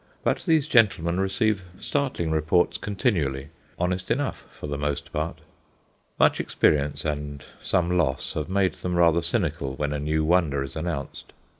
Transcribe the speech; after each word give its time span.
But 0.23 0.41
these 0.47 0.65
gentlemen 0.67 1.19
receive 1.19 1.61
startling 1.79 2.31
reports 2.31 2.79
continually, 2.79 3.49
honest 3.77 4.09
enough 4.09 4.45
for 4.51 4.65
the 4.65 4.75
most 4.79 5.13
part. 5.13 5.41
Much 6.19 6.39
experience 6.39 7.05
and 7.05 7.43
some 7.61 7.95
loss 7.99 8.33
have 8.33 8.49
made 8.49 8.73
them 8.73 8.95
rather 8.95 9.21
cynical 9.21 9.75
when 9.75 9.93
a 9.93 9.99
new 9.99 10.23
wonder 10.25 10.63
is 10.63 10.75
announced. 10.75 11.33